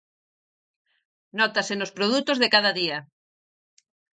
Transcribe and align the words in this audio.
Nótase 1.39 1.73
nos 1.77 1.93
produtos 1.97 2.37
de 2.39 2.51
cada 2.55 2.71
día. 2.79 2.97